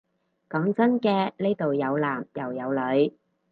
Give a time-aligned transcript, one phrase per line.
[0.49, 3.13] 講真嘅，呢度有男又有女